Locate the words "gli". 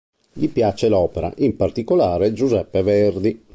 0.33-0.49